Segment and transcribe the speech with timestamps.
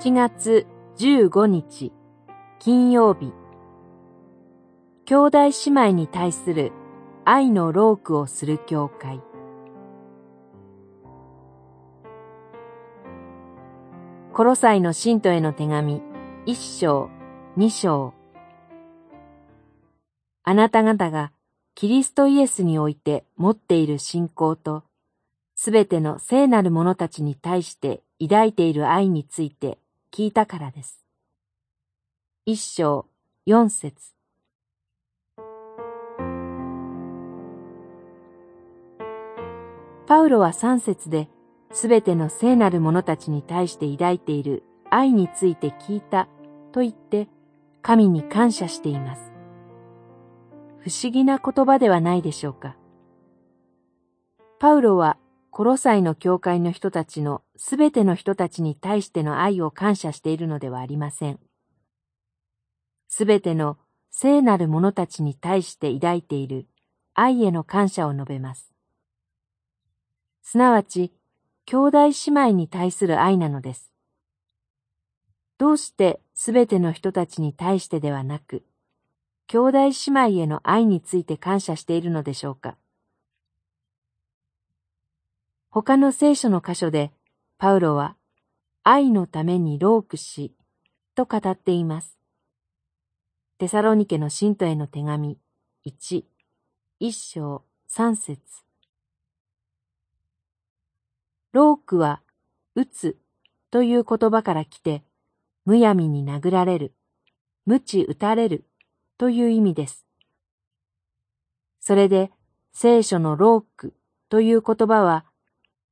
[0.00, 0.66] 7月
[0.98, 1.92] 15日
[2.58, 3.32] 金曜日。
[5.06, 6.72] 兄弟姉妹に対する
[7.24, 9.20] 愛のロークをする教会。
[14.34, 16.02] コロサイの信徒への手紙
[16.44, 17.08] 一章
[17.56, 18.12] 二章。
[20.42, 21.32] あなた方が
[21.74, 24.82] キリストイエスにおいて持っている信仰と
[25.54, 29.78] すべての聖なる者たちに対して抱いている愛について
[30.16, 31.04] 聞いたからです。
[32.46, 33.06] 一章
[33.46, 34.12] 四節
[40.06, 41.28] パウロは三節で
[41.72, 46.28] すべての聖なる者たちに対して抱いている愛について聞いた
[46.70, 47.26] と言って
[47.82, 49.32] 神に感謝しています。
[50.78, 52.76] 不思議な言葉ではないでしょうか。
[54.60, 55.16] パウロは
[55.56, 61.38] コロサイの教会の人たちのすべての人たちに対しての愛を感謝しているのではありません。
[63.06, 63.78] すべての
[64.10, 66.66] 聖なる者たちに対して抱いている
[67.14, 68.72] 愛への感謝を述べます。
[70.42, 71.12] すなわち、
[71.66, 73.92] 兄弟姉妹に対する愛なのです。
[75.56, 78.64] どうしてすべての人たちに対してではなく、
[79.46, 82.76] 兄弟姉妹への愛について感謝しているのでしょうか。
[85.74, 87.10] 他の聖書の箇所で、
[87.58, 88.14] パウロは、
[88.84, 90.54] 愛のためにロークし、
[91.16, 92.16] と語っています。
[93.58, 95.36] テサロニケの信徒への手紙、
[95.84, 96.22] 1、
[97.00, 98.40] 1章3節
[101.50, 102.22] ロークは、
[102.76, 103.18] 打つ
[103.72, 105.02] という言葉から来て、
[105.64, 106.94] むやみに殴られる、
[107.66, 108.64] 無知打たれる
[109.18, 110.06] という意味です。
[111.80, 112.30] それで、
[112.72, 113.92] 聖書のローク
[114.28, 115.24] という言葉は、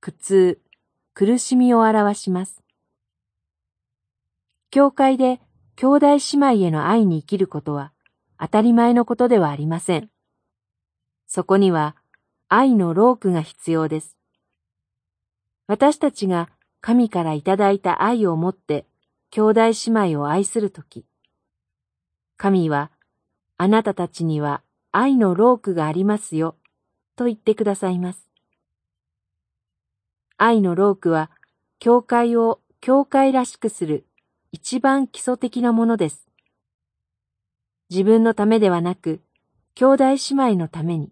[0.00, 0.60] 苦痛、
[1.12, 2.62] 苦しみを表します。
[4.70, 5.40] 教会で
[5.76, 7.92] 兄弟姉妹への愛に生きることは
[8.38, 10.10] 当たり前のことではありません。
[11.26, 11.96] そこには
[12.48, 14.16] 愛のロークが必要です。
[15.66, 16.48] 私たちが
[16.80, 18.86] 神からいただいた愛を持って
[19.30, 19.72] 兄弟姉
[20.10, 21.04] 妹を愛するとき、
[22.36, 22.92] 神は
[23.56, 26.54] あなたたちには愛のロークがありますよ
[27.16, 28.27] と言ってくださいます。
[30.38, 31.32] 愛のロークは、
[31.80, 34.06] 教会を教会らしくする
[34.52, 36.28] 一番基礎的なものです。
[37.90, 39.20] 自分のためではなく、
[39.74, 41.10] 兄弟姉妹のために、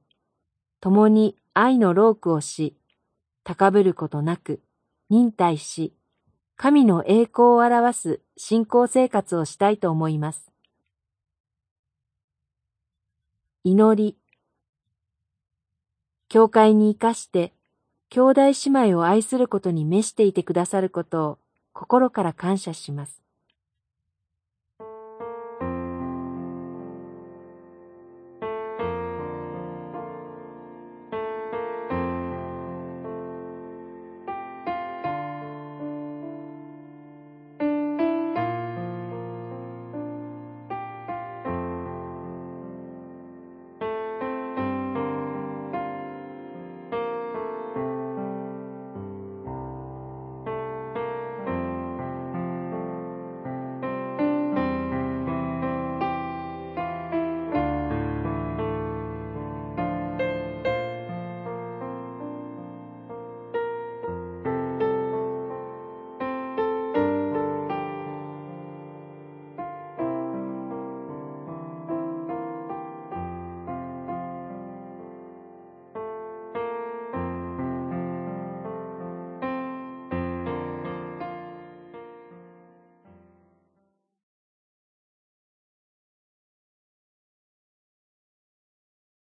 [0.81, 2.77] 共に愛のロークをし、
[3.43, 4.63] 高ぶることなく、
[5.11, 5.93] 忍耐し、
[6.55, 10.53] 神の栄光を表す信仰生活をしたいと思います。
[13.65, 14.17] 祈り。
[16.29, 17.56] 教会に生かして
[18.09, 21.39] 兄弟姉妹を愛することに召していてくださることを
[21.73, 23.26] 心から感謝します。